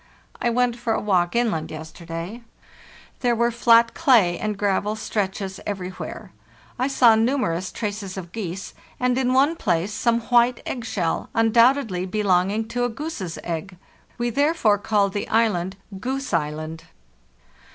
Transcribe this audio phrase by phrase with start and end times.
[0.41, 2.41] I went for a walk inland yesterday.
[3.19, 6.31] There were flat clay and gravel stretches everywhere.
[6.79, 11.45] I saw numerous traces of geese, and in one place some white egg shell, 9
[11.45, 13.77] undoubtedly belonging to a goose's egg."
[14.17, 16.85] We therefore called the island Goose Island.